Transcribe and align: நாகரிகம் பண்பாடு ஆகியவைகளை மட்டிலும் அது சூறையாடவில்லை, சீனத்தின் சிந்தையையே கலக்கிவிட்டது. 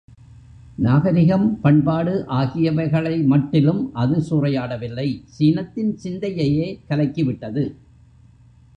நாகரிகம் 0.77 1.45
பண்பாடு 1.61 2.13
ஆகியவைகளை 2.27 3.23
மட்டிலும் 3.23 3.93
அது 3.93 4.17
சூறையாடவில்லை, 4.29 5.07
சீனத்தின் 5.37 5.93
சிந்தையையே 6.03 6.67
கலக்கிவிட்டது. 6.89 7.65